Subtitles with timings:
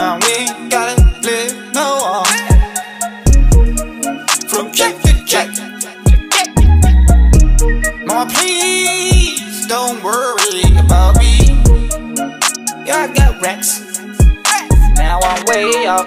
[0.00, 2.24] Now we ain't gotta live no more.
[4.48, 5.48] From check to check.
[8.06, 11.36] Mama, please don't worry about me.
[12.86, 14.00] Yeah, I got racks.
[14.96, 16.06] Now I'm way up,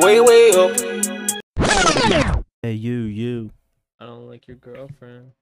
[0.00, 0.70] way, way up.
[2.62, 3.50] Hey, you, you.
[3.98, 5.32] I don't like your girlfriend.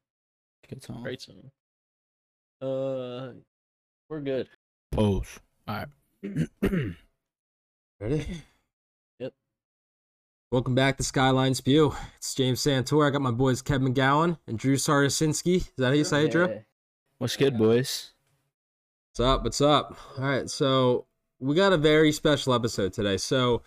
[0.67, 1.03] Good song.
[1.03, 1.51] Great song.
[2.63, 3.35] Uh,
[4.09, 4.49] we're good.
[4.93, 5.39] Pose.
[5.69, 5.85] All
[6.23, 6.93] right.
[8.01, 8.27] Ready?
[9.19, 9.33] Yep.
[10.51, 11.95] Welcome back to Skyline Spew.
[12.17, 13.07] It's James Santor.
[13.07, 15.57] I got my boys Kevin McGowan and Drew Sarasinski.
[15.57, 16.49] Is that how you say it, Drew?
[16.49, 16.59] Yeah.
[17.19, 18.13] What's good, boys?
[19.11, 19.45] What's up?
[19.45, 19.99] What's up?
[20.19, 21.07] All right, so
[21.41, 23.19] we got a very special episode today.
[23.19, 23.63] So,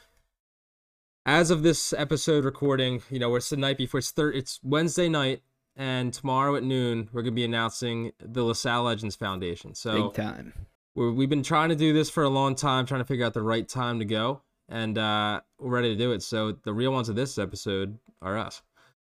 [1.26, 4.00] as of this episode recording, you know, it's the night before.
[4.00, 5.44] It's thir- It's Wednesday night,
[5.76, 9.76] and tomorrow at noon, we're gonna be announcing the LaSalle Legends Foundation.
[9.76, 10.54] So, Big time.
[10.96, 13.34] We're, we've been trying to do this for a long time, trying to figure out
[13.34, 16.24] the right time to go, and uh, we're ready to do it.
[16.24, 18.62] So the real ones of this episode are us.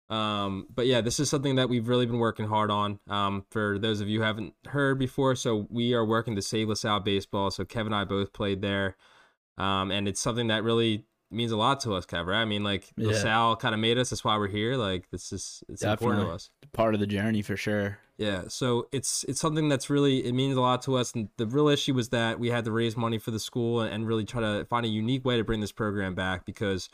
[0.09, 2.99] Um, but yeah, this is something that we've really been working hard on.
[3.09, 6.69] Um, for those of you who haven't heard before, so we are working to save
[6.69, 7.51] LaSalle baseball.
[7.51, 8.95] So Kevin and I both played there,
[9.57, 12.25] um, and it's something that really means a lot to us, Kev.
[12.25, 12.41] Right?
[12.41, 13.07] I mean, like Yeah.
[13.07, 14.09] LaSalle kind of made us.
[14.09, 14.75] That's why we're here.
[14.75, 16.49] Like this is it's important to us.
[16.73, 17.99] Part of the journey for sure.
[18.17, 21.13] Yeah, so it's it's something that's really it means a lot to us.
[21.13, 23.93] And the real issue was that we had to raise money for the school and,
[23.93, 26.89] and really try to find a unique way to bring this program back because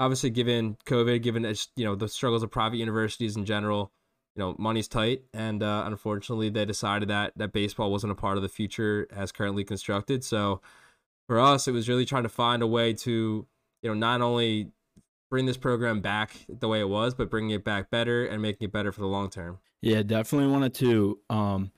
[0.00, 1.44] obviously given COVID, given
[1.76, 3.92] you know the struggles of private universities in general,
[4.34, 8.36] you know money's tight, and uh, unfortunately they decided that that baseball wasn't a part
[8.36, 10.24] of the future as currently constructed.
[10.24, 10.60] So
[11.28, 13.46] for us, it was really trying to find a way to
[13.84, 14.70] you know not only
[15.30, 18.64] bring this program back the way it was, but bringing it back better and making
[18.66, 19.58] it better for the long term.
[19.82, 21.70] Yeah, definitely wanted to um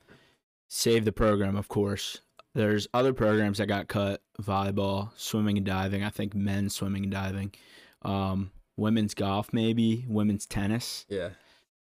[0.69, 2.21] save the program, of course.
[2.55, 7.11] There's other programs that got cut, volleyball, swimming and diving, I think men's swimming and
[7.11, 7.53] diving.
[8.03, 11.05] Um women's golf maybe, women's tennis.
[11.09, 11.29] Yeah.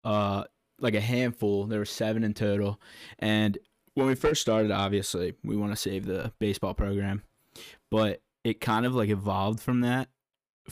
[0.04, 0.44] Uh
[0.80, 1.66] like a handful.
[1.66, 2.80] There were 7 in total.
[3.18, 3.58] And
[3.94, 7.22] when we first started, obviously, we want to save the baseball program.
[7.90, 10.08] But it kind of like evolved from that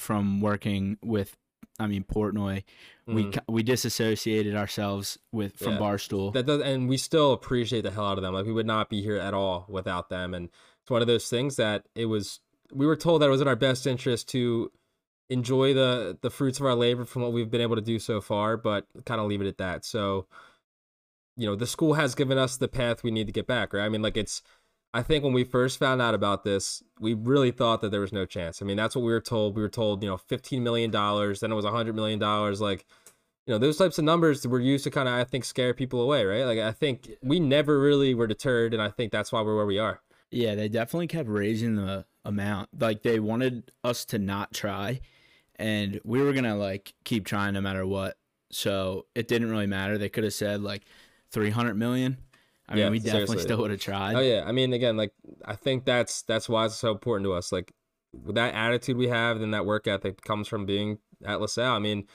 [0.01, 1.37] from working with
[1.81, 2.65] I mean Portnoy
[3.07, 3.33] we Mhm.
[3.33, 5.79] ki- we disassociated ourselves with from Yeah.
[5.81, 6.33] Barstool.
[6.35, 8.35] that does, and we still appreciate the hell out of them.
[8.35, 10.35] Like we would not be here at all without them.
[10.35, 10.51] And
[10.83, 12.41] it's one of those things that it was.
[12.73, 14.71] We were told that it was in our best interest to
[15.31, 18.21] enjoy the the fruits of our labor from what we've been able to do so
[18.21, 19.85] far, but kind of leave it at that.
[19.87, 20.27] So,
[21.37, 23.73] you know, the school has given us the path we need to get back.
[23.73, 23.85] Right?
[23.85, 24.43] I mean, like it's.
[24.95, 28.13] I think when we first found out about this, we really thought that there was
[28.13, 28.63] no chance.
[28.63, 29.55] I mean, that's what we were told.
[29.55, 31.41] We were told, you know, fifteen million dollars.
[31.41, 32.61] Then it was hundred million dollars.
[32.61, 32.87] Like
[33.47, 36.03] you know those types of numbers were used to kind of i think scare people
[36.03, 39.41] away right like i think we never really were deterred and i think that's why
[39.41, 42.69] we're where we are yeah, they definitely kept raising the amount.
[42.79, 45.01] Like they wanted us to not try,
[45.57, 48.17] and we were gonna like keep trying no matter what.
[48.51, 49.99] So it didn't really matter.
[49.99, 50.83] They could have said like
[51.31, 52.19] three hundred million.
[52.69, 53.43] I mean, Yeah, we definitely seriously.
[53.45, 54.17] still would have tried.
[54.17, 55.13] oh yeah i mean again like
[55.45, 57.73] i think that's that's why it's so important to us like
[58.13, 61.79] with that attitude we have and that work ethic comes from being at lasalle i
[61.79, 62.07] mean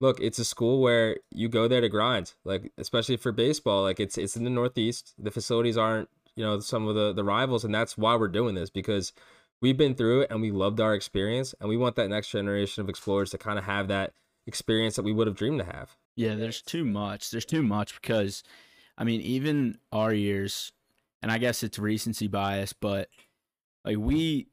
[0.00, 4.00] look it's a school where you go there to grind like especially for baseball like
[4.00, 7.64] it's it's in the northeast the facilities aren't you know some of the the rivals
[7.64, 9.12] and that's why we're doing this because
[9.60, 12.80] we've been through it and we loved our experience and we want that next generation
[12.82, 14.12] of explorers to kind of have that
[14.46, 17.30] experience that we would have dreamed to have Yeah, there's too much.
[17.30, 18.42] There's too much because,
[18.98, 20.72] I mean, even our years,
[21.22, 23.08] and I guess it's recency bias, but
[23.84, 24.48] like we,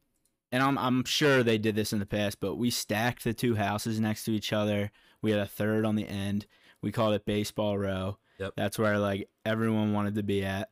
[0.51, 3.55] and I'm I'm sure they did this in the past, but we stacked the two
[3.55, 4.91] houses next to each other.
[5.21, 6.45] We had a third on the end.
[6.83, 8.19] We called it baseball row.
[8.37, 8.53] Yep.
[8.55, 10.69] That's where like everyone wanted to be at,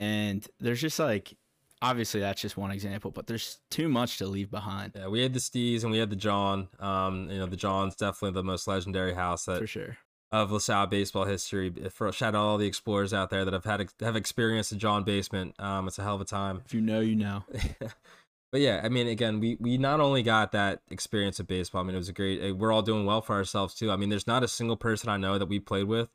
[0.00, 1.36] and there's just like,
[1.80, 5.32] obviously that's just one example, but there's too much to leave behind Yeah, we had
[5.32, 6.68] the Stees and we had the John.
[6.80, 9.98] Um, you know, the John's definitely the most legendary house that for sure.
[10.32, 11.70] Of LaSalle baseball history.
[11.90, 15.04] For shout out all the explorers out there that have had have experienced the John
[15.04, 15.54] basement.
[15.60, 16.62] Um, it's a hell of a time.
[16.64, 17.44] If you know, you know.
[18.50, 21.82] but yeah, I mean, again, we we not only got that experience of baseball.
[21.82, 22.40] I mean, it was a great.
[22.42, 23.90] eh, We're all doing well for ourselves too.
[23.90, 26.08] I mean, there's not a single person I know that we played with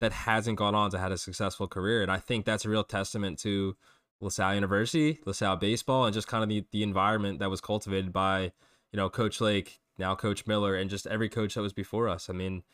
[0.00, 2.84] that hasn't gone on to had a successful career, and I think that's a real
[2.84, 3.76] testament to
[4.20, 8.50] LaSalle University, LaSalle baseball, and just kind of the the environment that was cultivated by
[8.92, 12.28] you know Coach Lake, now Coach Miller, and just every coach that was before us.
[12.28, 12.64] I mean,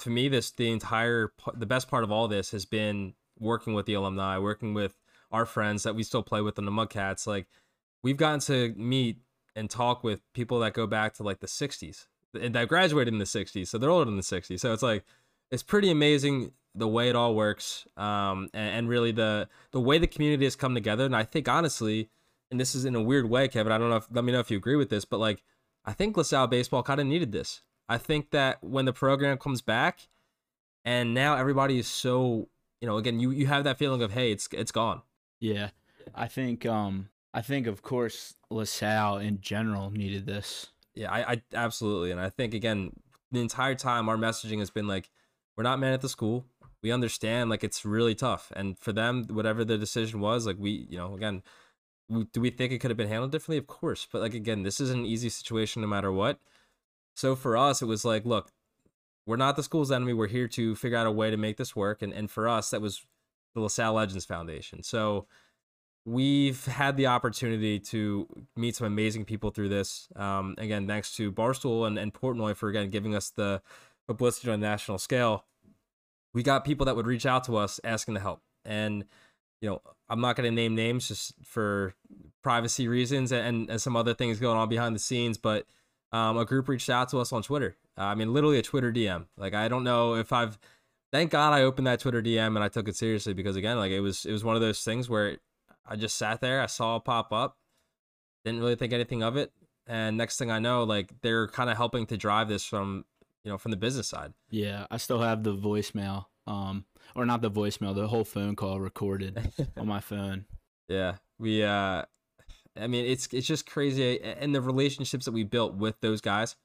[0.00, 3.86] to me, this the entire the best part of all this has been working with
[3.86, 4.96] the alumni, working with
[5.30, 7.26] our friends that we still play with in the Mudcats.
[7.26, 7.46] Like
[8.02, 9.18] we've gotten to meet
[9.56, 12.06] and talk with people that go back to like the 60s
[12.40, 14.60] and that graduated in the 60s, so they're older than the 60s.
[14.60, 15.04] So it's like
[15.50, 19.98] it's pretty amazing the way it all works, um, and, and really the the way
[19.98, 21.04] the community has come together.
[21.04, 22.10] And I think honestly,
[22.50, 23.72] and this is in a weird way, Kevin.
[23.72, 25.42] I don't know if let me know if you agree with this, but like
[25.84, 27.62] I think LaSalle baseball kind of needed this.
[27.88, 30.08] I think that when the program comes back,
[30.84, 32.48] and now everybody is so
[32.80, 35.02] you know again you you have that feeling of hey it's it's gone.
[35.40, 35.70] Yeah,
[36.14, 40.68] I think um I think of course LaSalle in general needed this.
[40.94, 42.92] Yeah, I, I absolutely, and I think again
[43.32, 45.10] the entire time our messaging has been like
[45.56, 46.44] we're not mad at the school.
[46.82, 50.86] We understand like it's really tough, and for them whatever the decision was, like we
[50.90, 51.42] you know again.
[52.08, 53.56] we- Do we think it could have been handled differently?
[53.58, 56.38] Of course, but like again, this is an easy situation no matter what.
[57.14, 58.50] So for us, it was like, look,
[59.26, 60.12] we're not the school's enemy.
[60.12, 62.02] We're here to figure out a way to make this work.
[62.02, 63.04] And and for us, that was
[63.54, 64.82] the LaSalle Legends Foundation.
[64.82, 65.26] So
[66.04, 68.26] we've had the opportunity to
[68.56, 70.08] meet some amazing people through this.
[70.16, 73.62] Um, again, thanks to Barstool and, and Portnoy for again giving us the
[74.06, 75.44] publicity on a national scale.
[76.34, 78.42] We got people that would reach out to us asking to help.
[78.64, 79.04] And
[79.60, 79.80] you know,
[80.10, 81.94] I'm not going to name names just for
[82.42, 85.66] privacy reasons and, and some other things going on behind the scenes, but
[86.14, 87.76] um, a group reached out to us on Twitter.
[87.98, 89.26] Uh, I mean, literally a Twitter DM.
[89.36, 90.58] Like, I don't know if I've.
[91.12, 93.92] Thank God I opened that Twitter DM and I took it seriously because again, like
[93.92, 95.38] it was it was one of those things where
[95.86, 97.56] I just sat there, I saw it pop up,
[98.44, 99.52] didn't really think anything of it,
[99.86, 103.04] and next thing I know, like they're kind of helping to drive this from
[103.44, 104.32] you know from the business side.
[104.50, 106.84] Yeah, I still have the voicemail, um,
[107.14, 110.46] or not the voicemail, the whole phone call recorded on my phone.
[110.88, 111.62] Yeah, we.
[111.62, 112.04] uh
[112.80, 116.56] I mean, it's it's just crazy, and the relationships that we built with those guys.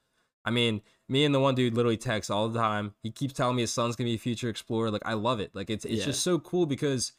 [0.44, 2.94] I mean, me and the one dude literally text all the time.
[3.02, 4.90] He keeps telling me his son's gonna be a future explorer.
[4.90, 5.54] Like, I love it.
[5.54, 6.06] Like, it's it's Yeah.
[6.06, 7.12] just so cool because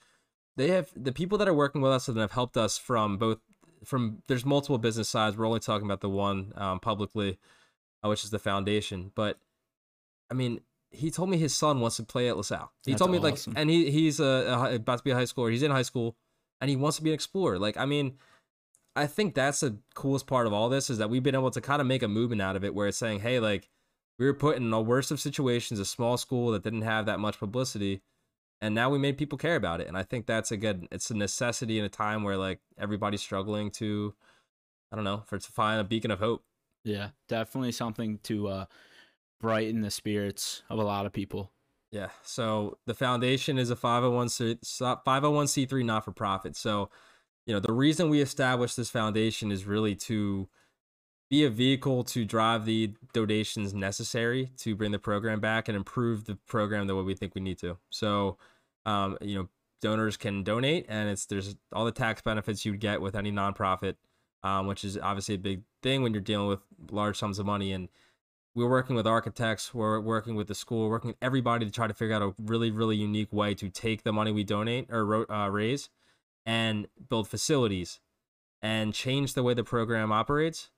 [0.57, 3.39] they have the people that are working with us and have helped us from both
[3.85, 4.23] from.
[4.27, 5.37] There's multiple business sides.
[5.37, 7.37] We're only talking about the one um, publicly,
[8.03, 9.11] uh, which is the foundation.
[9.15, 9.37] But
[10.29, 12.71] I mean, he told me his son wants to play at LaSalle.
[12.85, 13.53] He That's told me awesome.
[13.53, 15.51] like, and he he's uh, a about to be a high schooler.
[15.51, 16.15] He's in high school,
[16.59, 17.59] and he wants to be an explorer.
[17.59, 18.17] Like, I mean,
[18.95, 21.61] I think that's the coolest part of all this is that we've been able to
[21.61, 23.69] kind of make a movement out of it, where it's saying, hey, like
[24.19, 27.19] we were put in the worst of situations, a small school that didn't have that
[27.19, 28.01] much publicity,
[28.61, 29.87] and now we made people care about it.
[29.87, 30.87] And I think that's a good.
[30.91, 34.13] It's a necessity in a time where like everybody's struggling to,
[34.91, 36.43] I don't know, for to find a beacon of hope.
[36.83, 38.65] Yeah, definitely something to uh,
[39.39, 41.51] brighten the spirits of a lot of people.
[41.91, 42.09] Yeah.
[42.23, 44.59] So the foundation is a 501c
[45.05, 46.55] 501c3 not for profit.
[46.55, 46.89] So,
[47.45, 50.47] you know, the reason we established this foundation is really to
[51.29, 56.25] be a vehicle to drive the donations necessary to bring the program back and improve
[56.25, 57.77] the program the way we think we need to.
[57.89, 58.37] So,
[58.85, 59.49] um, you know,
[59.81, 63.95] donors can donate and it's there's all the tax benefits you'd get with any nonprofit,
[64.43, 66.59] um, which is obviously a big thing when you're dealing with
[66.91, 67.87] large sums of money and
[68.53, 71.93] we're working with architects we're working with the school working with everybody to try to
[71.93, 75.47] figure out a really really unique way to take the money we donate or uh,
[75.47, 75.89] raise
[76.45, 77.99] and build facilities
[78.61, 80.69] and change the way the program operates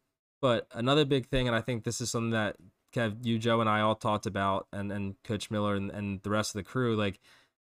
[0.41, 2.55] but another big thing and i think this is something that
[2.93, 6.29] Kev, you joe and i all talked about and, and coach miller and, and the
[6.29, 7.19] rest of the crew like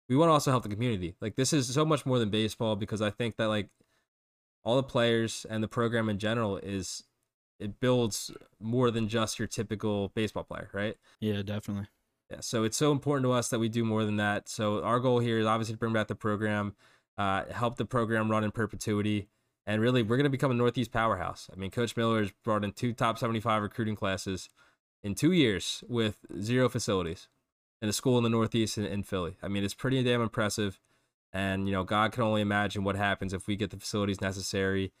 [0.08, 2.76] we want to also help the community like this is so much more than baseball
[2.76, 3.68] because i think that like
[4.64, 7.04] all the players and the program in general is
[7.62, 10.96] it builds more than just your typical baseball player, right?
[11.20, 11.86] Yeah, definitely.
[12.30, 12.38] Yeah.
[12.40, 14.48] So it's so important to us that we do more than that.
[14.48, 16.74] So our goal here is obviously to bring back the program,
[17.18, 19.28] uh, help the program run in perpetuity,
[19.66, 21.48] and really we're going to become a Northeast powerhouse.
[21.52, 24.48] I mean, Coach Miller has brought in two top 75 recruiting classes
[25.02, 27.28] in two years with zero facilities
[27.80, 29.36] in a school in the Northeast in, in Philly.
[29.42, 30.80] I mean, it's pretty damn impressive.
[31.32, 34.92] And, you know, God can only imagine what happens if we get the facilities necessary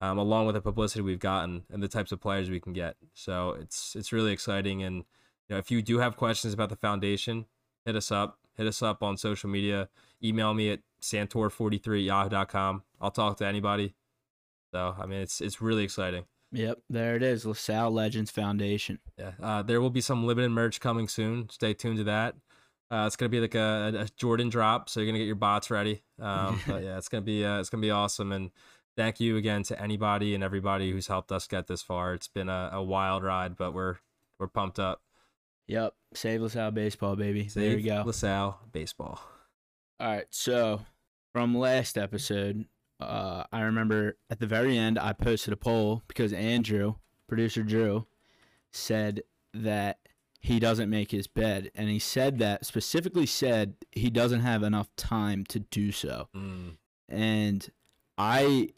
[0.00, 2.96] um, along with the publicity we've gotten and the types of players we can get.
[3.12, 4.82] So it's it's really exciting.
[4.82, 7.46] And you know, if you do have questions about the foundation,
[7.84, 8.38] hit us up.
[8.56, 9.88] Hit us up on social media.
[10.22, 12.82] Email me at santor43 at yahoo.com.
[13.00, 13.94] I'll talk to anybody.
[14.72, 16.24] So I mean, it's it's really exciting.
[16.52, 17.46] Yep, there it is.
[17.46, 18.98] LaSalle Legends Foundation.
[19.16, 21.48] Yeah, uh, there will be some limited merch coming soon.
[21.48, 22.34] Stay tuned to that.
[22.90, 25.70] Uh, it's gonna be like a, a Jordan drop, so you're gonna get your bots
[25.70, 26.02] ready.
[26.20, 28.32] Um, but yeah, it's gonna be uh, it's gonna be awesome.
[28.32, 28.50] And
[28.96, 32.14] thank you again to anybody and everybody who's helped us get this far.
[32.14, 33.96] It's been a, a wild ride, but we're
[34.38, 35.02] we're pumped up.
[35.68, 37.42] Yep, save LaSalle baseball, baby.
[37.42, 38.02] there Save you go.
[38.04, 39.20] LaSalle baseball.
[40.00, 40.80] All right, so
[41.34, 42.64] from last episode,
[43.00, 46.94] uh, I remember at the very end I posted a poll because Andrew,
[47.28, 48.06] producer Drew,
[48.72, 49.98] said that
[50.40, 54.88] he doesn't make his bed, and he said that specifically said he doesn't have enough
[54.96, 56.78] time to do so, Mm,
[57.10, 57.70] and
[58.16, 58.70] I,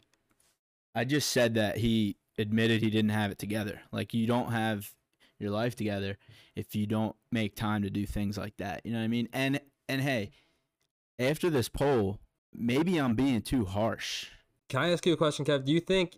[0.93, 3.79] I just said that he admitted he didn't have it together.
[3.93, 4.93] Like you don't have
[5.39, 6.17] your life together
[6.53, 8.81] if you don't make time to do things like that.
[8.83, 9.29] You know what I mean?
[9.31, 10.31] And and hey,
[11.19, 12.19] after this poll,
[12.53, 14.27] maybe I'm being too harsh.
[14.69, 15.65] can I ask you a question, Kev?
[15.65, 16.17] Do you think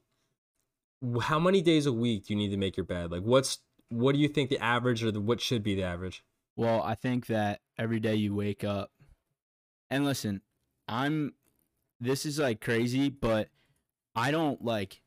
[1.21, 3.11] how many days a week do you need to make your bed?
[3.11, 3.59] Like, what's
[3.89, 6.23] what do you think the average or the, what should be the average?
[6.55, 8.91] Well, I think that every day you wake up,
[9.89, 10.41] and listen,
[10.87, 11.33] I'm.
[11.99, 13.49] This is like crazy, but
[14.15, 15.01] I don't like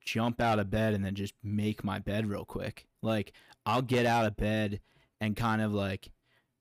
[0.00, 2.86] jump out of bed and then just make my bed real quick.
[3.02, 3.32] Like
[3.66, 4.80] I'll get out of bed
[5.20, 6.10] and kind of like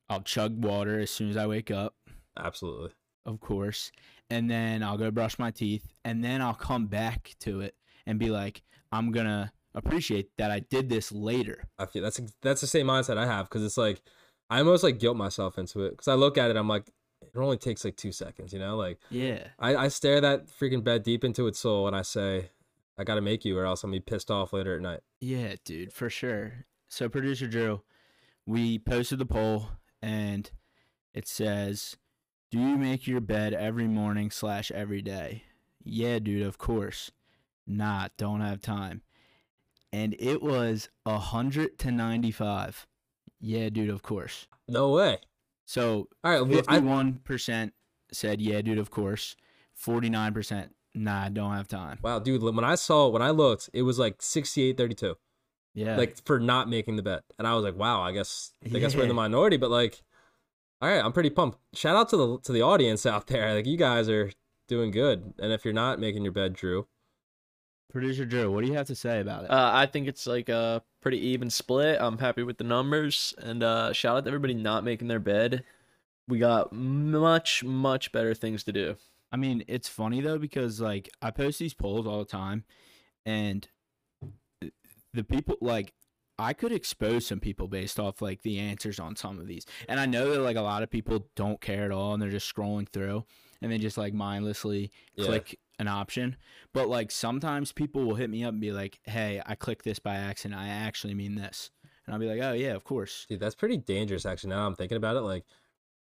[0.09, 1.95] I'll chug water as soon as I wake up,
[2.37, 2.91] Absolutely.
[3.25, 3.91] of course,
[4.29, 8.17] and then I'll go brush my teeth, and then I'll come back to it and
[8.19, 11.67] be like, I'm gonna appreciate that I did this later.
[11.77, 14.01] I feel that's that's the same mindset I have because it's like
[14.49, 16.87] I almost like guilt myself into it because I look at it, I'm like,
[17.21, 18.99] it only takes like two seconds, you know, like.
[19.09, 19.47] Yeah.
[19.59, 22.49] I, I stare that freaking bed deep into its soul and I say,
[22.97, 25.01] I gotta make you or else I'm gonna be pissed off later at night.
[25.21, 26.65] Yeah, dude, for sure.
[26.89, 27.83] So, producer Drew,
[28.45, 29.69] we posted the poll
[30.01, 30.51] and
[31.13, 31.95] it says,
[32.51, 35.43] "Do you make your bed every morning slash every day?"
[35.83, 37.11] Yeah, dude, of course.
[37.65, 39.01] Nah, don't have time.
[39.93, 42.85] And it was a hundred to ninety-five.
[43.39, 44.47] Yeah, dude, of course.
[44.67, 45.17] No way.
[45.65, 47.73] So All right, well, I, fifty-one percent
[48.11, 49.35] said, "Yeah, dude, of course."
[49.73, 51.97] Forty-nine percent, nah, don't have time.
[52.03, 55.15] wow, dude, when I saw when I looked, it was like 68 32.
[55.73, 57.23] Yeah, Like for not making the bet.
[57.39, 60.03] And I was like, wow, I guess I guess we're in the minority, but like
[60.81, 61.59] all right, I'm pretty pumped.
[61.73, 63.53] Shout out to the to the audience out there.
[63.53, 64.31] Like you guys are
[64.67, 65.33] doing good.
[65.39, 66.87] And if you're not making your bed, Drew,
[67.91, 69.51] producer Drew, what do you have to say about it?
[69.51, 71.99] Uh, I think it's like a pretty even split.
[72.01, 75.63] I'm happy with the numbers, and uh, shout out to everybody not making their bed.
[76.27, 78.95] We got much, much better things to do.
[79.31, 82.63] I mean, it's funny though because like I post these polls all the time,
[83.25, 83.67] and
[85.13, 85.93] the people like
[86.41, 89.99] I could expose some people based off like the answers on some of these, and
[89.99, 92.53] I know that like a lot of people don't care at all and they're just
[92.53, 93.25] scrolling through
[93.61, 95.25] and they just like mindlessly Yeah.
[95.25, 96.35] click an option.
[96.73, 99.99] But like sometimes people will hit me up and be like, "Hey, I clicked this
[99.99, 100.59] by accident.
[100.59, 101.71] I actually mean this,"
[102.05, 104.49] and I'll be like, "Oh yeah, of course." dude, that's pretty dangerous actually.
[104.51, 105.45] Now I'm thinking about it, like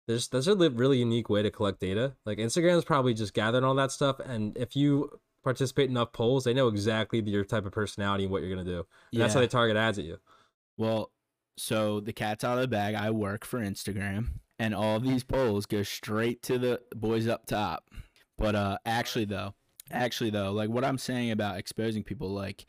[0.06, 2.14] there's that's a really unique way to collect data.
[2.26, 6.44] Like Instagram's probably just gathering all that stuff, and if you participate in enough polls,
[6.44, 8.86] they know exactly your type of personality and what you're gonna do.
[9.12, 10.18] And That's how they target ads at you.
[10.76, 11.12] Well,
[11.56, 12.94] so the cat's out of the bag.
[12.94, 17.90] I work for Instagram, and all these polls go straight to the boys up top.
[18.36, 19.54] But uh, actually, though,
[19.90, 22.66] actually though, like what I'm saying about exposing people, like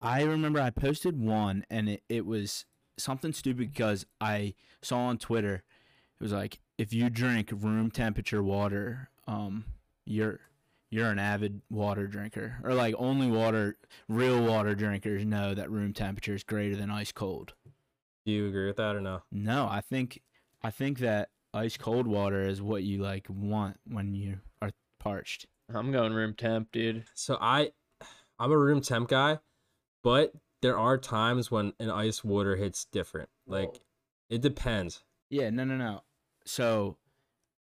[0.00, 2.64] I remember I posted one, and it, it was
[2.96, 8.42] something stupid because I saw on Twitter, it was like if you drink room temperature
[8.42, 9.64] water, um,
[10.04, 10.40] you're
[10.94, 13.76] you're an avid water drinker, or like only water
[14.08, 17.52] real water drinkers know that room temperature is greater than ice cold.
[18.24, 19.22] Do you agree with that or no?
[19.32, 20.22] No, I think
[20.62, 24.70] I think that ice cold water is what you like want when you are
[25.00, 25.46] parched.
[25.68, 27.02] I'm going room temp, dude.
[27.14, 27.72] So I,
[28.38, 29.40] I'm a room temp guy,
[30.04, 30.32] but
[30.62, 33.30] there are times when an ice water hits different.
[33.48, 33.80] Like
[34.30, 35.02] it depends.
[35.28, 36.02] Yeah, no, no, no.
[36.46, 36.98] So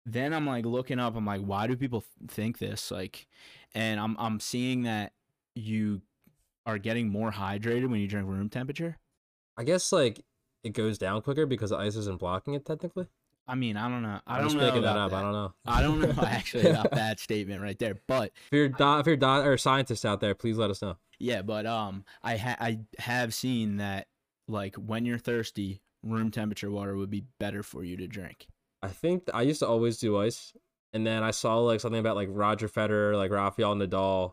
[0.06, 1.16] then I'm like looking up.
[1.16, 2.90] I'm like, why do people think this?
[2.90, 3.26] Like,
[3.74, 5.12] and I'm I'm seeing that
[5.54, 6.00] you
[6.64, 8.96] are getting more hydrated when you drink room temperature.
[9.56, 10.24] I guess like
[10.64, 13.08] it goes down quicker because the ice isn't blocking it technically.
[13.48, 14.20] I mean, I don't know.
[14.26, 15.12] I I'm don't just know making that up.
[15.12, 15.54] I don't know.
[15.66, 19.16] I don't know actually about that statement right there, but If you're do- if you're
[19.16, 20.96] do- or scientists out there, please let us know.
[21.18, 24.08] Yeah, but um, I ha- I have seen that
[24.48, 28.48] like when you're thirsty, room temperature water would be better for you to drink.
[28.86, 30.52] I think I used to always do ice,
[30.92, 34.32] and then I saw like something about like Roger Federer, like Rafael Nadal,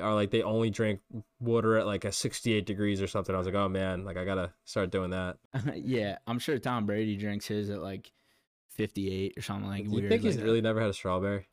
[0.00, 1.00] are like they only drink
[1.40, 3.34] water at like a 68 degrees or something.
[3.34, 5.38] I was like, oh man, like I gotta start doing that.
[5.74, 8.12] yeah, I'm sure Tom Brady drinks his at like
[8.70, 10.08] 58 or something like Do you weird.
[10.10, 11.48] think he's like really never had a strawberry?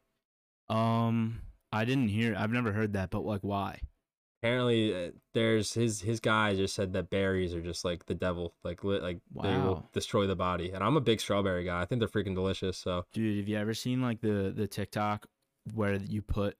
[0.69, 2.35] Um, I didn't hear.
[2.37, 3.79] I've never heard that, but like, why?
[4.43, 8.53] Apparently, uh, there's his his guy just said that berries are just like the devil,
[8.65, 10.71] like lit, like they will destroy the body.
[10.71, 11.81] And I'm a big strawberry guy.
[11.81, 12.77] I think they're freaking delicious.
[12.77, 15.27] So Dude, have you ever seen like the the TikTok
[15.73, 16.57] where you put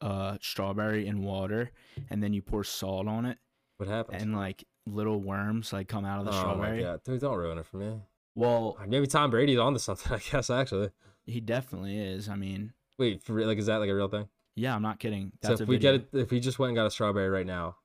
[0.00, 1.72] uh strawberry in water
[2.08, 3.36] and then you pour salt on it
[3.76, 4.22] what happens?
[4.22, 6.82] and like little worms like come out of the oh strawberry?
[6.82, 8.00] god, dude, don't ruin it for me.
[8.34, 10.10] Well, Maybe Tom Brady's onto something.
[10.14, 10.88] I guess actually.
[11.26, 12.30] he definitely is.
[12.30, 13.46] I mean, Wait, for real?
[13.46, 14.26] Like, is that like a real thing?
[14.56, 15.32] Yeah, I'm not kidding.
[15.42, 15.98] That's so a if we video.
[15.98, 17.76] get it, if we just went and got a strawberry right now,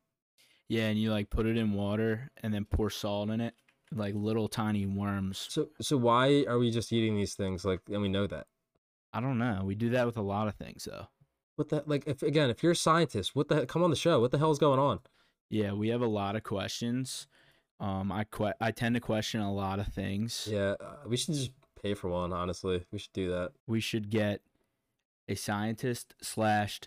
[0.69, 3.53] Yeah, and you like put it in water and then pour salt in it,
[3.93, 5.47] like little tiny worms.
[5.49, 7.65] so so why are we just eating these things?
[7.65, 8.47] Like, and we know that.
[9.13, 9.61] I don't know.
[9.65, 11.07] We do that with a lot of things though.
[11.57, 12.03] What the like?
[12.07, 14.19] If again, if you're a scientist, what the heck- come on the show?
[14.21, 14.99] What the hell is going on?
[15.49, 17.27] Yeah, we have a lot of questions.
[17.81, 20.47] Um, I que- I tend to question a lot of things.
[20.49, 21.51] Yeah, uh, we should just
[21.83, 22.31] pay for one.
[22.31, 23.51] Honestly, we should do that.
[23.67, 24.41] We should get
[25.27, 26.81] a scientist slash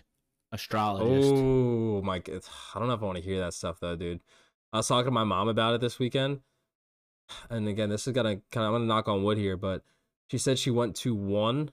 [0.51, 1.33] astrologist.
[1.33, 2.41] Oh my god.
[2.73, 4.21] I don't know if I want to hear that stuff though, dude.
[4.73, 6.41] I was talking to my mom about it this weekend.
[7.49, 9.83] And again, this is gonna kind of I'm gonna knock on wood here, but
[10.29, 11.71] she said she went to one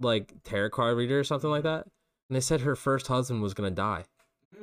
[0.00, 1.86] like tarot card reader or something like that.
[2.28, 4.04] And they said her first husband was gonna die.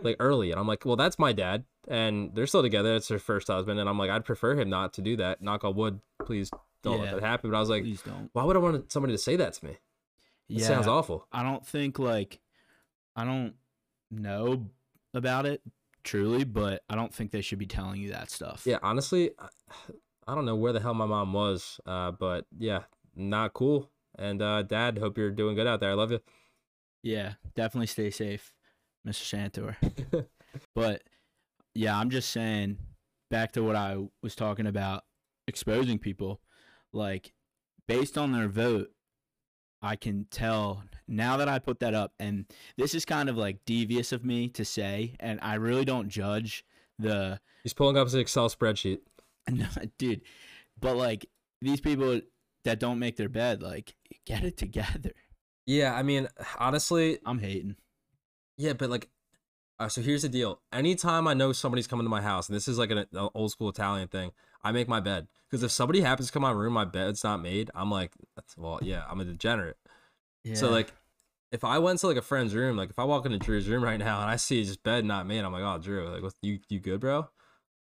[0.02, 0.50] Like early.
[0.52, 1.66] And I'm like, well, that's my dad.
[1.88, 2.96] And they're still together.
[2.96, 3.80] It's her first husband.
[3.80, 5.42] And I'm like, I'd prefer him not to do that.
[5.42, 6.50] Knock on wood, please
[6.82, 7.12] don't Yeah.
[7.12, 7.52] let that happen.
[7.52, 7.86] But I was like,
[8.32, 9.78] why would I want somebody to say that to me?
[10.50, 11.28] It Yeah, sounds awful.
[11.32, 12.40] I don't think like
[13.16, 13.56] I don't
[14.12, 14.68] know
[15.14, 15.62] about it
[16.04, 18.64] truly, but I don't think they should be telling you that stuff.
[18.66, 19.48] Yeah, honestly, I,
[20.28, 22.84] I don't know where the hell my mom was, uh, but yeah,
[23.16, 23.90] not cool.
[24.18, 25.92] And uh, Dad, hope you're doing good out there.
[25.92, 26.20] I love you.
[27.02, 28.54] Yeah, definitely stay safe,
[29.08, 29.24] Mr.
[29.24, 29.76] Santor.
[30.76, 31.02] but
[31.74, 32.78] yeah, I'm just saying
[33.30, 35.04] back to what I was talking about
[35.48, 36.40] exposing people
[36.94, 37.34] like
[37.88, 38.93] based on their vote
[39.84, 42.46] I can tell now that I put that up and
[42.78, 46.66] this is kind of like devious of me to say and I really don't judge
[46.98, 49.00] the He's pulling up his Excel spreadsheet.
[49.52, 50.22] No, dude.
[50.80, 51.26] But like
[51.62, 52.22] these people
[52.64, 53.94] that don't make their bed, like
[54.26, 55.12] get it together.
[55.66, 56.28] Yeah, I mean,
[56.60, 57.76] honestly, I'm hating.
[58.58, 59.10] yeah, but like,
[59.80, 60.62] uh, so here's the deal.
[60.72, 63.52] Anytime I know somebody's coming to my house, and this is like an, an old
[63.52, 64.32] school Italian thing,
[64.64, 65.28] I make my bed.
[65.50, 68.12] Because if somebody happens to come in my room, my bed's not made, I'm like,
[68.58, 69.78] well, yeah, I'm a degenerate.
[70.44, 70.56] Yeah.
[70.56, 70.92] So like,
[71.52, 73.84] if I went to like a friend's room, like if I walk into Drew's room
[73.84, 76.34] right now and I see his bed not made, I'm like, oh, Drew, like, what,
[76.42, 77.28] you you good, bro?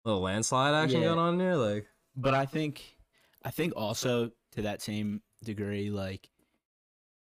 [0.05, 1.09] little landslide action Yeah.
[1.09, 1.87] going on there, like.
[2.17, 2.97] but I think
[3.45, 6.31] I think also to that same degree, like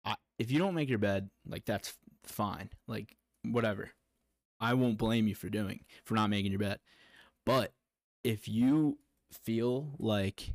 [0.06, 1.94] I, if you don't make your bed, like that's
[2.24, 2.70] fine.
[2.88, 3.90] Like whatever.
[4.62, 6.80] I won't blame you for doing for not making your bed.
[7.46, 7.74] But
[8.24, 9.00] if you
[9.32, 10.54] feel like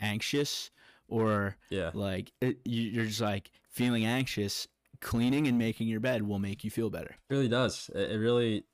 [0.00, 0.70] anxious
[1.08, 1.90] or Yeah.
[1.94, 4.66] like it, you- you're just like feeling anxious
[5.00, 7.90] cleaning and making your bed will make you feel better It really does.
[7.94, 8.64] It, it really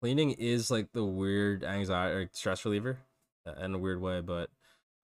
[0.00, 2.98] cleaning is like the weird anxiety or stress reliever
[3.46, 4.50] uh, in a weird way, but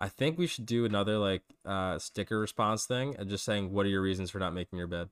[0.01, 3.87] I think we should do another like uh sticker response thing and just saying what
[3.87, 5.09] are your reasons for not making your bed.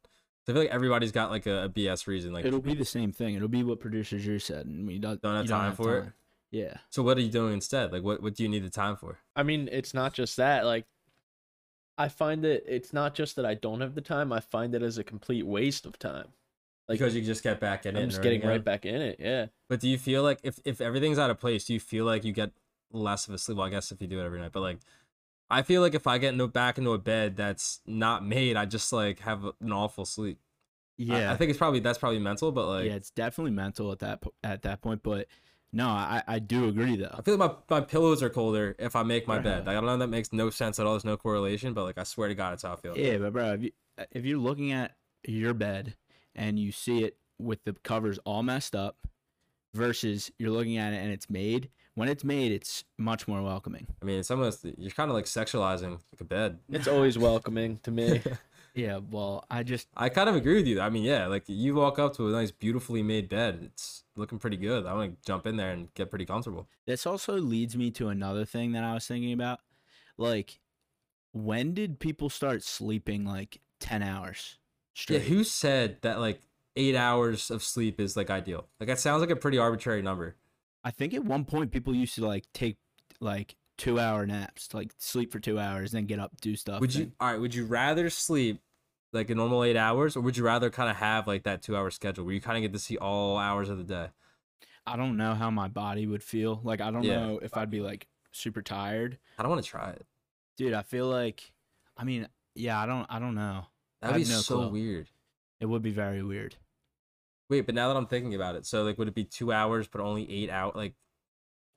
[0.46, 2.32] I feel like everybody's got like a, a BS reason.
[2.34, 5.20] Like it'll be the same thing it'll be what producer drew said and we don't,
[5.22, 6.12] Don't have time for it?
[6.54, 6.62] Time.
[6.62, 7.92] yeah so what are you doing instead?
[7.92, 9.18] Like what, what do you need the time for?
[9.36, 10.64] I mean, it's not just that.
[10.64, 10.86] Like,
[11.96, 14.32] I find that it's not just that I don't have the time.
[14.32, 16.28] I find it as a complete waste of time.
[16.88, 18.02] Like, because you just get back in it.
[18.02, 19.16] I'm just getting everything right back in it.
[19.18, 19.46] Yeah.
[19.68, 22.24] But do you feel like if if everything's out of place, do you feel like
[22.24, 22.50] you get
[22.92, 23.58] less of a sleep?
[23.58, 24.78] Well, I guess if you do it every night, but like
[25.50, 28.66] I feel like if I get no back into a bed that's not made, I
[28.66, 30.38] just like have an awful sleep.
[30.98, 33.90] I- yeah I, think it's probably that's probably mental, but like yeah it's definitely mental
[33.92, 35.26] at that po- at that point but
[35.74, 38.96] no i i do agree though I feel like my, my pillows are colder if
[38.96, 39.66] I make my bed.
[39.66, 40.92] Like, I don't know that makes no sense at all.
[40.94, 42.96] There's no correlation, but like I swear to God, it's how I feel.
[42.96, 43.70] yeah but bro if, you,
[44.12, 44.92] if you're looking at
[45.26, 45.94] your bed
[46.34, 48.96] and you see it with the covers all messed up
[49.74, 53.86] versus you're looking at it and it's made when it's made it's much more welcoming
[54.00, 56.58] I mean, it's almost you're kind of like sexualizing like a bed.
[56.70, 58.20] It's always welcoming to me.
[58.74, 60.80] yeah well i just I kind of agree with you.
[60.80, 63.60] I mean, yeah, like you walk up to a nice, beautifully made bed.
[63.62, 64.84] It's looking pretty good.
[64.86, 66.68] I want to jump in there and get pretty comfortable.
[66.86, 69.60] This also leads me to another thing that I was thinking about.
[70.18, 70.58] Like,
[71.32, 74.58] when did people start sleeping like 10 hours
[74.94, 75.22] straight?
[75.22, 76.40] Yeah, who said that like
[76.76, 78.66] eight hours of sleep is like ideal?
[78.80, 80.36] Like that sounds like a pretty arbitrary number.
[80.82, 82.76] I think at one point people used to like take
[83.20, 86.80] like two hour naps, like sleep for two hours, then get up, do stuff.
[86.80, 87.40] Would you then- all right?
[87.40, 88.60] Would you rather sleep
[89.14, 91.76] like a normal eight hours, or would you rather kind of have like that two
[91.76, 94.08] hour schedule where you kind of get to see all hours of the day?
[94.86, 96.60] I don't know how my body would feel.
[96.62, 97.20] Like, I don't Yeah.
[97.20, 99.18] know if I'd be like super tired.
[99.38, 100.04] I don't want to try it.
[100.58, 101.52] Dude, I feel like,
[101.96, 103.66] I mean, yeah, I don't, I don't know.
[104.02, 104.68] That'd be no so clue.
[104.70, 105.08] weird.
[105.60, 106.56] It would be very weird.
[107.48, 109.86] Wait, but now that I'm thinking about it, so like, would it be two hours
[109.88, 110.76] but only eight out?
[110.76, 110.94] Like,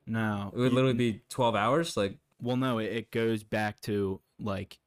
[0.05, 0.49] No.
[0.53, 1.95] it would you- literally be twelve hours.
[1.95, 4.79] Like, Well, no, it, it goes back to like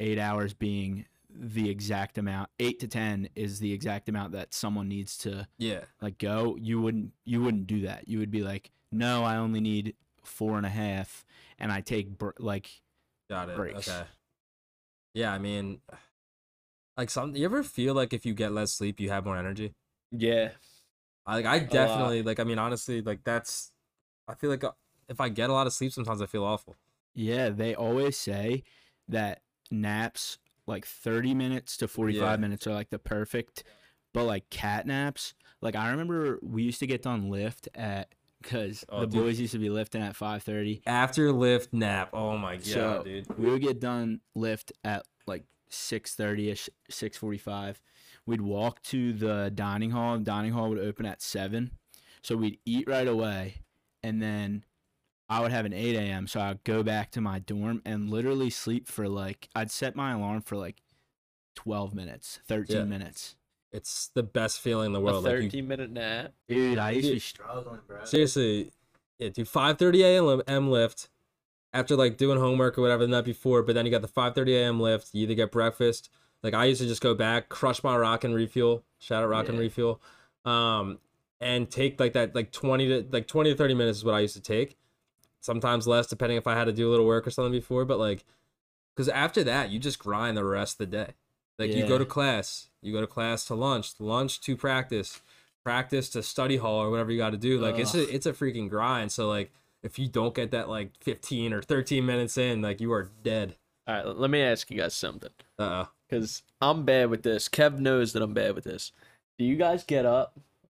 [0.00, 2.50] eight hours being the exact amount.
[2.58, 6.56] Eight to ten is the exact amount that someone needs to yeah, like go.
[6.60, 8.08] You wouldn't you wouldn't do that.
[8.08, 11.24] You would be like, no, I only need four and a half,
[11.58, 12.70] and I take br- like
[13.30, 13.56] got it.
[13.56, 13.88] Breaks.
[13.88, 14.02] Okay.
[15.14, 15.80] Yeah, I mean,
[16.96, 17.34] like some.
[17.36, 19.74] You ever feel like if you get less sleep, you have more energy?
[20.10, 20.50] yeah.
[21.24, 23.70] I like I definitely like I mean honestly like that's
[24.26, 24.72] I feel like uh,
[25.08, 26.76] if I get a lot of sleep sometimes I feel awful.
[27.14, 27.50] yeah.
[27.50, 28.64] They always say
[29.08, 32.42] that naps like thirty minutes to forty five Yeah.
[32.42, 33.64] minutes are like the perfect,
[34.12, 35.34] but like cat naps.
[35.60, 39.22] Like I remember we used to get done lift at because Oh, the dude.
[39.22, 40.82] boys used to be lifting at five thirty.
[40.86, 42.10] After lift nap.
[42.12, 43.38] Oh my god, So dude.
[43.38, 47.80] we would get done lift at like six thirty ish, six forty five.
[48.26, 50.18] we'd walk to the dining hall.
[50.18, 51.72] Dining hall would open at seven,
[52.22, 53.62] so we'd eat right away,
[54.02, 54.64] and then
[55.28, 56.26] I would have an eight a.m.
[56.26, 60.12] So I'd go back to my dorm and literally sleep for like I'd set my
[60.12, 60.82] alarm for like
[61.54, 62.84] twelve minutes, thirteen Yeah.
[62.84, 63.36] minutes.
[63.72, 65.24] It's the best feeling in the A world.
[65.24, 66.32] Like you, 13 minute nap.
[66.46, 68.04] Dude, I used to be struggling, bro.
[68.04, 68.70] seriously,
[69.18, 70.42] yeah, do 5:30 a.m.
[70.46, 71.08] M lift
[71.72, 74.54] after like doing homework or whatever the night before, but then you got the 5:30
[74.56, 74.80] a.m.
[74.80, 75.14] lift.
[75.14, 76.10] You either get breakfast.
[76.42, 78.84] Like I used to just go back, crush my Rockin' Refuel.
[78.98, 80.02] Shout out Rockin' Refuel.
[80.44, 80.98] Um,
[81.40, 84.20] and take like that like 20 to like 20 to 30 minutes is what I
[84.20, 84.76] used to take.
[85.42, 87.84] Sometimes less, depending if I had to do a little work or something before.
[87.84, 88.24] But like,
[88.96, 91.12] because after that, you just grind the rest of the day.
[91.58, 95.20] Like you go to class, you go to class to lunch, lunch to practice,
[95.64, 97.58] practice to study hall or whatever you got to do.
[97.60, 99.12] Like it's a it's a freaking grind.
[99.12, 99.52] So like
[99.82, 103.56] if you don't get that like 15 or 13 minutes in, like you are dead.
[103.86, 105.30] All right, let me ask you guys something.
[105.58, 107.48] Uh uh Because I'm bad with this.
[107.48, 108.92] Kev knows that I'm bad with this.
[109.38, 110.38] Do you guys get up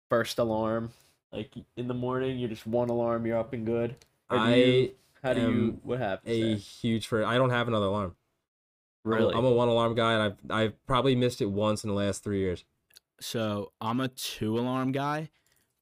[0.10, 0.92] first alarm?
[1.32, 3.96] Like in the morning, you're just one alarm, you're up and good?
[4.34, 4.92] Or do I you,
[5.22, 6.36] how do you, am what happens?
[6.36, 6.56] a there?
[6.58, 8.16] huge for I don't have another alarm.
[9.06, 9.36] I'm a- Really?
[9.36, 12.24] I'm a one alarm guy and I've I've probably missed it once in the last
[12.24, 12.64] three years.
[13.20, 15.30] So I'm a two alarm guy,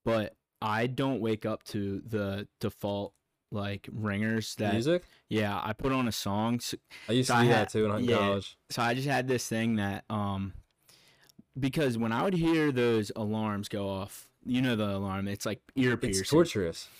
[0.06, 3.14] but I don't wake up to the default
[3.52, 5.04] like ringers that Music?
[5.28, 6.60] yeah, I put on a song.
[6.62, 6.78] So,
[7.10, 8.18] I used So to I do had- that too in yeah.
[8.18, 8.58] college.
[8.70, 10.54] so I just had this thing that um
[11.60, 15.62] because when I would hear those alarms go off, you know the alarm, it's like
[15.76, 16.22] ear piercing.
[16.22, 16.88] It's torturous.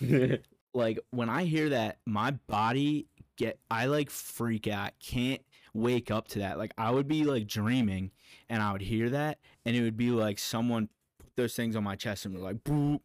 [0.74, 3.06] like when I hear that, my body
[3.36, 4.92] get I like freak out.
[5.00, 5.40] Can't
[5.74, 6.58] wake up to that.
[6.58, 8.10] Like I would be like dreaming
[8.48, 11.84] and I would hear that and it would be like someone put those things on
[11.84, 13.00] my chest and was like boop.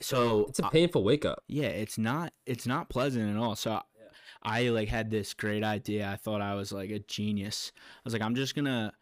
[0.00, 1.42] So It's a painful wake up.
[1.48, 3.56] yeah, it's not it's not pleasant at all.
[3.56, 3.82] So I-
[4.40, 6.08] I like had this great idea.
[6.08, 7.72] I thought I was like a genius.
[7.76, 8.92] I was like, I'm just gonna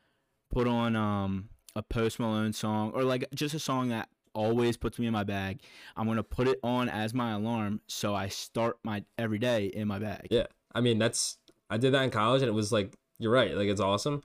[0.50, 4.98] put on um a Post Malone song or like just a song that always puts
[4.98, 5.60] me in my bag.
[5.96, 9.88] I'm gonna put it on as my alarm so I start my every day in
[9.88, 10.28] my bag.
[10.30, 10.46] Yeah.
[10.74, 11.38] I mean, that's
[11.70, 13.56] I did that in college and it was like you're right.
[13.56, 14.22] Like it's awesome.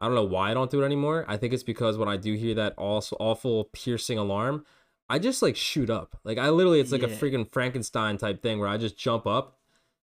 [0.00, 1.24] I don't know why I don't do it anymore.
[1.28, 4.64] I think it's because when I do hear that also awful piercing alarm,
[5.10, 6.18] I just like shoot up.
[6.24, 9.58] Like I literally it's like a freaking Frankenstein type thing where I just jump up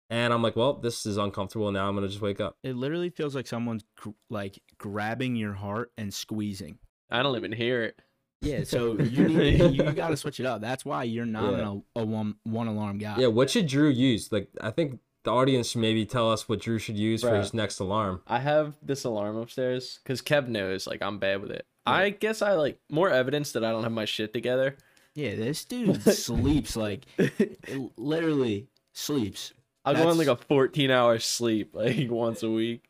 [0.10, 1.88] and I'm like, well, this is uncomfortable now.
[1.88, 2.58] I'm going to just wake up.
[2.64, 6.78] It literally feels like someone's gr- like grabbing your heart and squeezing.
[7.10, 8.00] I don't even hear it.
[8.42, 10.62] Yeah, so you need you got to switch it up.
[10.62, 11.76] That's why you're not Yeah.
[11.96, 13.16] a, a one one alarm guy.
[13.18, 14.32] Yeah, what should Drew use?
[14.32, 17.54] Like I think the audience should maybe tell us what Drew should use for his
[17.54, 18.22] next alarm.
[18.28, 21.66] I have this alarm upstairs because Kev knows like I'm bad with it.
[21.88, 24.76] I guess I like more evidence that I don't have my shit together.
[25.16, 27.06] Yeah, this dude sleeps like
[27.98, 29.54] literally sleeps.
[29.84, 32.84] I'll go on like a 14 hour sleep like once a week.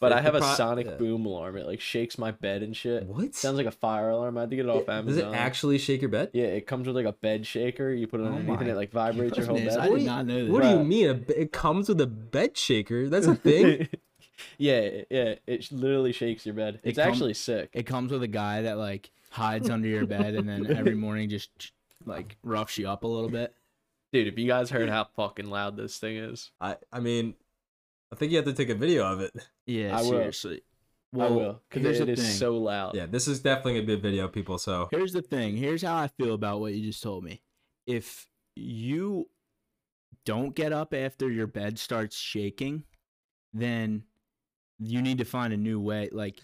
[0.00, 0.96] But I have a pro- sonic yeah.
[0.96, 1.56] boom alarm.
[1.56, 3.04] It like shakes my bed and shit.
[3.06, 3.34] What?
[3.34, 4.38] Sounds like a fire alarm.
[4.38, 5.06] I had to get it off Amazon.
[5.06, 6.30] Does it actually shake your bed?
[6.32, 7.90] Yeah, it comes with like a bed shaker.
[7.92, 9.76] You put it Oh underneath and it like vibrates your whole bed.
[9.76, 10.52] I What did do you- not know that.
[10.52, 11.08] What do you mean?
[11.10, 13.08] A be- It comes with a bed shaker.
[13.08, 13.88] That's a thing.
[14.58, 16.80] yeah, yeah, it literally shakes your bed.
[16.82, 17.70] It It's actually sick.
[17.72, 21.28] It comes with a guy that like hides under your bed and then every morning
[21.28, 21.50] just
[22.04, 23.54] like roughs you up a little bit.
[24.12, 27.34] Dude, if you guys heard how fucking loud this thing is, I I mean,
[28.12, 29.32] I think you have to take a video of it.
[29.66, 30.10] Yeah, I will.
[30.10, 30.62] seriously.
[31.14, 32.36] I will because here's it the is thing.
[32.36, 32.94] so loud.
[32.94, 34.56] Yeah, this is definitely a good video, people.
[34.58, 35.56] So Here's the thing.
[35.56, 37.42] Here's how I feel about what you just told me.
[37.86, 39.28] If you
[40.24, 42.84] don't get up after your bed starts shaking,
[43.52, 44.04] then
[44.78, 46.08] you need to find a new way.
[46.12, 46.40] Like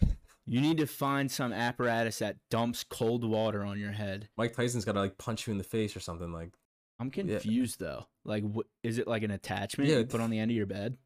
[0.46, 4.28] you need to find some apparatus that dumps cold water on your head.
[4.36, 6.32] Mike Tyson's got to like punch you in the face or something.
[6.32, 6.52] Like,
[6.98, 8.06] I'm confused though.
[8.24, 10.66] Like, wh- is it like an attachment Yeah, you put on the end of your
[10.66, 10.96] bed?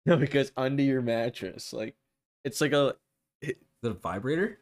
[0.06, 1.94] No, because under your mattress, like
[2.44, 2.96] it's like a
[3.42, 4.58] is it a vibrator?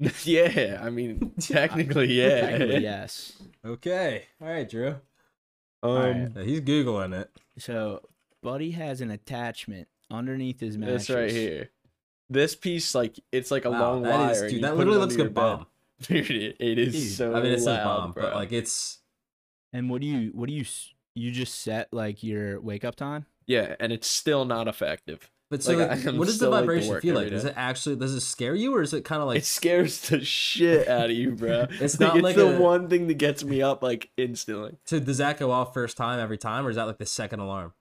[0.24, 0.80] yeah.
[0.82, 2.40] I mean, technically, yeah.
[2.40, 3.34] Technically, yes.
[3.64, 4.88] Okay, all right, Drew.
[5.82, 6.36] Um, Alright.
[6.46, 7.30] He's googling it.
[7.58, 8.02] So,
[8.42, 11.06] Buddy has an attachment underneath his mattress.
[11.06, 11.70] this right here.
[12.30, 14.46] This piece, like, it's like a Wow, long that wire.
[14.46, 15.66] is- dude, that literally looks your like a bomb.
[16.02, 18.22] Dude, it- it is Dude, so I mean, it's says loud, bomb, bro.
[18.22, 18.98] but like it's
[19.72, 22.94] And what do you what do you s- you just set like your wake up
[22.96, 23.26] time?
[23.48, 25.28] Yeah, and it's still not effective.
[25.50, 27.30] But so, Like, like, what does the still late to vibration feel like?
[27.30, 29.98] Does it actually does it scare you, or is it kind of like it scares
[30.10, 31.66] the shit out of you, bro.
[31.80, 34.76] It's Like, not it's like the a- one thing that gets me up like instantly.
[34.84, 35.00] so?
[35.00, 37.72] Does that go off first time every time, or is that like the second alarm?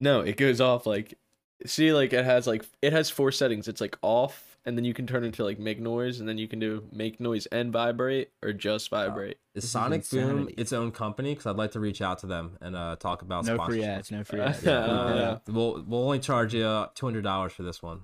[0.00, 1.18] No, it goes off like
[1.64, 3.66] see like it has like it has four settings.
[3.66, 6.38] It's like off and then you can turn it to like make noise and then
[6.38, 9.38] you can do make noise and vibrate or just vibrate.
[9.54, 11.32] Is This is Sonic Boom its own company?
[11.32, 13.88] Because I'd like to reach out to them and uh, talk about No free sponsorship.
[13.88, 14.62] ads, no free ads.
[14.64, 15.42] Yeah, Bleep uh, out.
[15.48, 18.02] We'll we'll only charge you two hundred dollars for this one.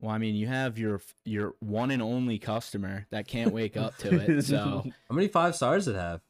[0.00, 3.96] Well, I mean, you have your your one and only customer that can't wake up
[3.98, 4.42] to it.
[4.42, 4.56] So
[5.08, 6.20] How many five stars did it have?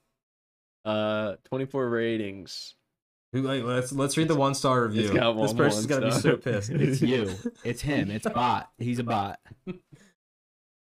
[0.84, 2.74] Uh, 24 ratings.
[3.32, 5.02] Who- Like, let's let's read the one star review.
[5.02, 6.70] It's got this one- person's gonna be so pissed.
[6.70, 7.34] it's you.
[7.64, 8.10] It's him.
[8.10, 8.70] It's bot.
[8.78, 9.40] He's a bot.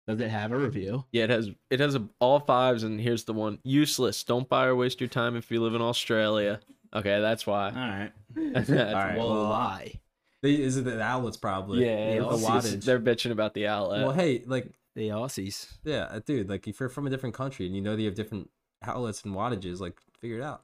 [0.08, 1.04] Does it have a review?
[1.10, 4.22] Yeah, it has it has a, all fives, and here's the one: useless.
[4.22, 6.60] Don't buy or waste your time if you live in Australia.
[6.94, 7.70] Okay, that's why.
[7.74, 8.12] right.
[8.54, 10.00] That's All right, Well, well, why?
[10.42, 11.84] They, is it the outlets probably?
[11.84, 12.76] Yeah, Yeah, the the wattage.
[12.76, 12.84] wattage.
[12.84, 14.02] They're bitching about the outlet.
[14.02, 15.72] Well, hey, like, The Aussies.
[15.82, 18.14] yeah, dude, like if you're from a different country and you know that you have
[18.14, 18.48] different
[18.84, 20.62] outlets and wattages, like, figure it out.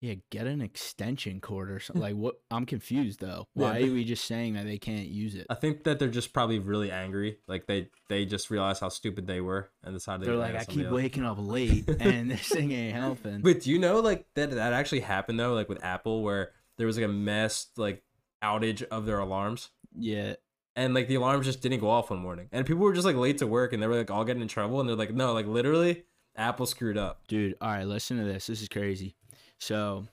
[0.00, 2.00] Yeah, get an extension cord or something.
[2.00, 2.08] Hmm.
[2.08, 2.36] Like what?
[2.52, 3.46] I'm confused though.
[3.54, 5.46] Why they- are we just saying that they can't use it?
[5.50, 7.38] I think that they're just probably really angry.
[7.48, 10.84] Like they they just realized how stupid they were and decided They're like, I keep
[10.86, 10.92] else.
[10.94, 13.40] waking up late and this thing ain't helping.
[13.42, 16.86] But do you know like that that actually happened though, like with Apple, where there
[16.86, 18.04] was like a mass like
[18.42, 20.34] outage of their alarms, Yeah,
[20.76, 23.16] and like the alarms just didn't go off one morning, and people were just like
[23.16, 25.32] late to work, and they were like all getting in trouble, and they're like, no,
[25.32, 26.04] like literally,
[26.36, 27.22] Apple screwed up.
[27.26, 27.56] dude.
[27.60, 28.46] All right, listen to this.
[28.46, 29.16] This is crazy.
[29.58, 30.06] So,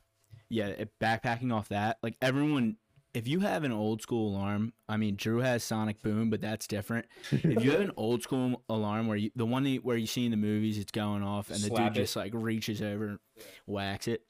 [0.50, 2.78] yeah, it, backpacking off that, like everyone,
[3.14, 6.68] if you have an old school alarm, I mean, Drew has Sonic Boom, but that's
[6.68, 7.06] different.
[7.32, 10.26] if you have an old school alarm where you, the one that, where you see
[10.26, 11.94] in the movies, it's going off, and the dude it.
[11.94, 13.20] just like reaches over, and
[13.66, 14.24] whacks it.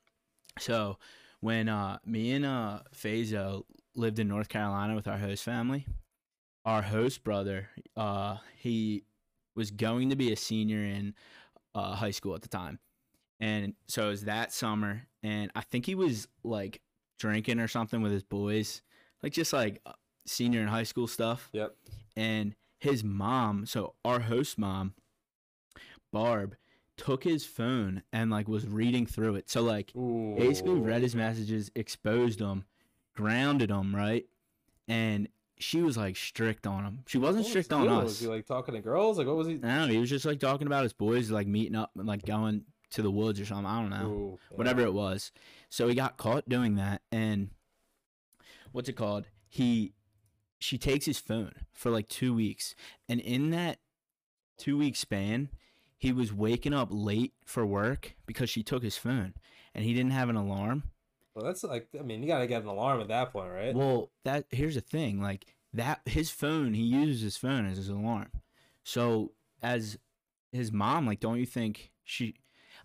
[0.59, 0.97] So,
[1.41, 3.63] when uh me and uh Fazo
[3.95, 5.85] lived in North Carolina with our host family,
[6.65, 9.03] our host brother, uh, he
[9.55, 11.13] was going to be a senior in
[11.73, 12.79] uh, high school at the time.
[13.39, 16.81] And so it was that summer, and I think he was like
[17.19, 18.81] drinking or something with his boys,
[19.21, 19.93] like just like uh,
[20.25, 21.49] senior in high school stuff.
[21.53, 21.75] Yep.
[22.15, 24.93] And his mom, so our host mom,
[26.13, 26.55] Barb,
[26.97, 29.49] took his phone and like was reading through it.
[29.49, 32.65] So like basically read his messages, exposed him,
[33.15, 34.25] grounded him, right?
[34.87, 36.99] And she was like strict on him.
[37.07, 38.03] She wasn't strict on us.
[38.03, 39.17] Was he like talking to girls?
[39.17, 39.55] Like what was he?
[39.55, 39.87] I don't know.
[39.87, 42.63] He was just like talking about his boys, like meeting up and like going
[42.95, 43.65] to the woods or something.
[43.65, 44.39] I don't know.
[44.51, 45.31] Whatever it was.
[45.69, 47.01] So he got caught doing that.
[47.11, 47.49] And
[48.71, 49.27] what's it called?
[49.47, 49.93] He,
[50.59, 52.75] she takes his phone for like two weeks.
[53.07, 53.79] And in that
[54.57, 55.49] two week span,
[55.97, 59.33] he was waking up late for work because she took his phone
[59.73, 60.83] and he didn't have an alarm.
[61.33, 63.75] Well, that's like I mean, you gotta get an alarm at that point, right?
[63.75, 67.89] Well, that here's the thing, like that his phone, he uses his phone as his
[67.89, 68.29] alarm.
[68.83, 69.97] So as
[70.53, 72.35] his mom, like, don't you think she?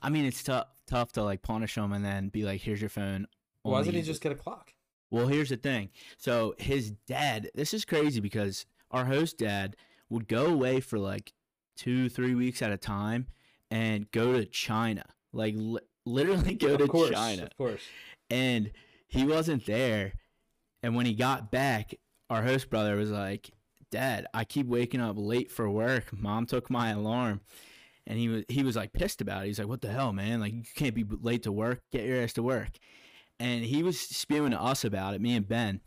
[0.03, 2.91] I mean, it's tough tough to like punish him and then be like, "Here's your
[2.91, 3.27] phone."
[3.63, 4.73] Why doesn't he just get a clock?
[5.11, 5.91] Well, here's the thing.
[6.17, 9.77] So his dad, this is crazy because our host dad
[10.09, 11.33] would go away for like
[11.77, 13.27] two, three weeks at a time
[13.71, 17.83] and go to China, like li- literally go to of course, China of course.
[18.31, 18.71] and
[19.07, 20.13] he wasn't there.
[20.83, 21.95] And when he got back,
[22.31, 23.51] our host brother was like,
[23.91, 26.13] "Dad, I keep waking up late for work.
[26.13, 27.41] Mom took my alarm."
[28.07, 29.49] And he was he was like pissed about it.
[29.49, 30.41] He's like, "What the hell, man?
[30.41, 31.83] Like you can't be late to work.
[31.93, 32.71] Get your ass to work."
[33.39, 35.81] And he was spewing to us about it, me and Ben.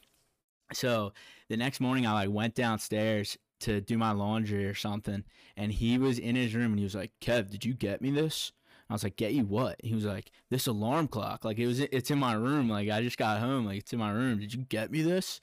[0.73, 1.13] So
[1.49, 5.23] the next morning, I like went downstairs to do my laundry or something,
[5.55, 8.11] and he was in his room and he was like, "Kev, did you get me
[8.11, 8.51] this?"
[8.89, 11.45] I was like, "Get you what?" He was like, "This alarm clock.
[11.45, 12.69] Like it was, it's in my room.
[12.69, 13.65] Like I just got home.
[13.65, 14.39] Like it's in my room.
[14.39, 15.39] Did you get me this?"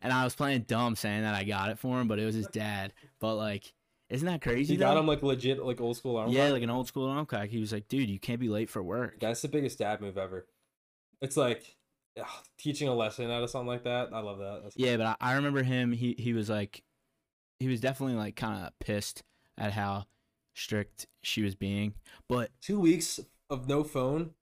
[0.00, 2.34] And I was playing dumb, saying that I got it for him, but it was
[2.34, 2.92] his dad.
[3.20, 3.74] But like,
[4.12, 4.74] isn't that crazy?
[4.74, 5.00] He got though?
[5.00, 6.30] him like legit, like old school alarm.
[6.30, 6.52] yeah, clock?
[6.52, 7.48] like an old school alarm clock.
[7.48, 10.18] He was like, "Dude, you can't be late for work." That's the biggest dad move
[10.18, 10.46] ever.
[11.20, 11.76] It's like
[12.20, 12.26] ugh,
[12.58, 14.10] teaching a lesson out of something like that.
[14.12, 14.60] I love that.
[14.62, 15.92] That's Yeah, but I, I remember him.
[15.92, 16.82] He he was like,
[17.58, 19.22] he was definitely like kind of pissed
[19.56, 20.04] at how
[20.54, 21.94] strict she was being.
[22.28, 24.32] But two weeks of no phone.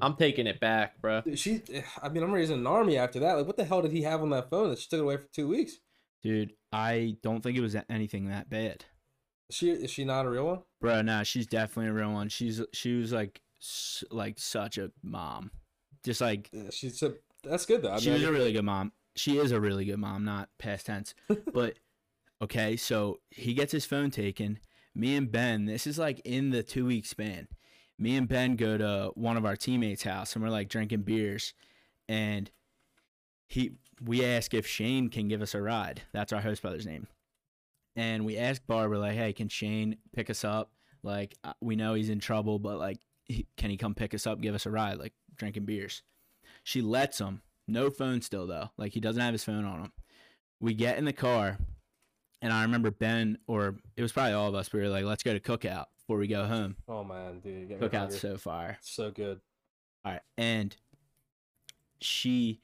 [0.00, 1.22] I'm taking it back, bro.
[1.34, 3.34] She, eh, I mean, I'm raising an army after that.
[3.34, 5.16] Like, what the hell did he have on that phone that she took it away
[5.18, 5.78] for two weeks?
[6.24, 8.86] Dude, I don't think it was anything that bad.
[9.50, 10.62] Is she is she not a real one?
[10.80, 12.28] Bro, nah, she's definitely a real one.
[12.28, 13.40] She's she was like
[14.10, 15.50] like such a mom,
[16.02, 17.92] just like Yeah, She's a, that's good though.
[17.92, 18.92] I she mean, was a really good mom.
[19.14, 21.14] She is a really good mom, not past tense.
[21.52, 21.74] but
[22.42, 24.58] okay, so he gets his phone taken.
[24.94, 27.48] Me and Ben, this is like in the two week span.
[27.98, 31.52] Me and Ben go to one of our teammates' house and we're like drinking beers,
[32.08, 32.50] and
[33.48, 36.02] he we ask if Shane can give us a ride.
[36.12, 37.06] That's our host brother's name.
[37.96, 40.72] And we asked Barbara like, "Hey, can Shane pick us up?
[41.02, 44.26] Like, uh, we know he's in trouble, but like, he, can he come pick us
[44.26, 46.02] up, give us a ride, like drinking beers?"
[46.64, 47.42] She lets him.
[47.66, 48.70] No phone still though.
[48.76, 49.92] Like he doesn't have his phone on him.
[50.60, 51.58] We get in the car,
[52.42, 54.72] and I remember Ben, or it was probably all of us.
[54.72, 58.20] We were like, "Let's go to Cookout before we go home." Oh man, dude, Cookout's
[58.20, 58.78] so fire.
[58.82, 59.40] so good.
[60.04, 60.76] All right, and
[62.00, 62.60] she,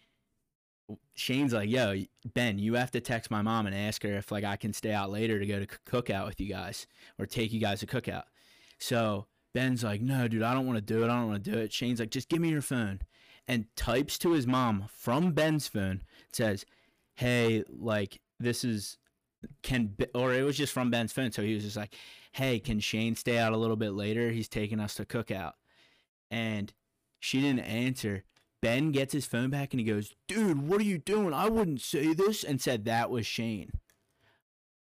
[1.14, 4.44] Shane's like, "Yo, Ben, you have to text my mom and ask her if like
[4.44, 6.86] I can stay out later to go to cookout with you guys
[7.18, 8.24] or take you guys to cookout."
[8.78, 11.10] So Ben's like, "No, dude, I don't want to do it.
[11.10, 13.00] I don't want to do it." Shane's like, "Just give me your phone,"
[13.48, 16.02] and types to his mom from Ben's phone.
[16.32, 16.64] Says,
[17.14, 18.98] "Hey, like this is
[19.62, 21.32] can or it was just from Ben's phone.
[21.32, 21.94] So he was just like,
[22.32, 24.30] "Hey, can Shane stay out a little bit later?
[24.30, 25.54] He's taking us to cookout."
[26.30, 26.72] And
[27.18, 28.24] she didn't answer.
[28.62, 31.32] Ben gets his phone back and he goes, "Dude, what are you doing?
[31.32, 33.72] I wouldn't say this." And said that was Shane.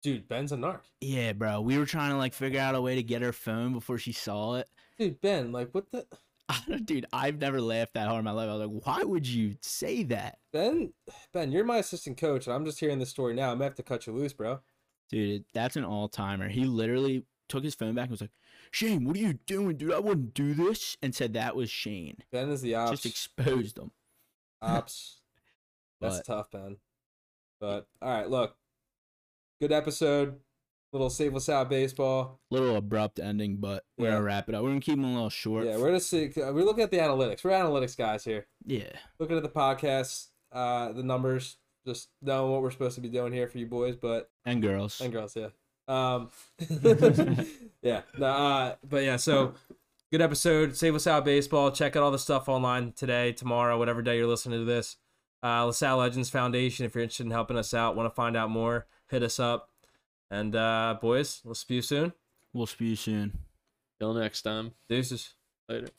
[0.04, 0.82] Dude, Ben's a narc.
[1.02, 1.62] Yeah, bro.
[1.62, 4.12] We were trying to like figure out a way to get her phone before she
[4.12, 4.70] saw it.
[4.98, 6.06] Dude, Ben, like what the
[6.86, 8.50] Dude, I've never laughed that hard in my life.
[8.50, 10.94] I was like, "Why would you say that?" Ben
[11.34, 13.52] Ben, you're my assistant coach, and I'm just hearing this story now.
[13.52, 14.60] I'm gonna have to cut you loose, bro.
[15.10, 16.50] Dude, that's an all timer.
[16.50, 18.32] He literally took his phone back and was like,
[18.72, 19.94] Shane, what are you doing, dude?
[19.94, 20.98] I wouldn't do this.
[21.02, 22.18] And said that was Shane.
[22.32, 22.92] Ben is the ops.
[22.92, 23.92] Just exposed him.
[24.62, 25.22] ops.
[26.02, 26.78] That's But- tough, Ben.
[27.60, 28.56] But all right, look.
[29.60, 30.40] Good episode.
[30.94, 32.40] Little save us out baseball.
[32.52, 34.12] Little abrupt ending, but we're Yeah.
[34.14, 34.64] gonna wrap it up.
[34.64, 35.66] We're gonna keep them a little short.
[35.66, 37.44] Yeah, we're just see, we're looking at the analytics.
[37.44, 38.48] We're analytics guys here.
[38.66, 38.92] yeah.
[39.20, 43.34] Looking at the podcast, uh, the numbers, just knowing what we're supposed to be doing
[43.34, 45.02] here for you boys, but And girls.
[45.02, 45.50] and girls, yeah.
[45.88, 46.30] Um,
[47.82, 49.16] yeah, no, uh, but yeah.
[49.18, 49.54] So
[50.12, 50.76] good episode.
[50.76, 51.72] Save us out baseball.
[51.72, 54.98] Check out all the stuff online today, tomorrow, whatever day you're listening to this.
[55.44, 56.86] Uh, LaSalle Legends Foundation.
[56.86, 59.70] If you're interested in helping us out, want to find out more, hit us up.
[60.30, 62.14] And uh, boys, we'll see you soon.
[62.54, 63.38] We'll speak you soon.
[64.00, 64.74] Till next time.
[64.90, 65.36] Deuces.
[65.70, 65.90] Later.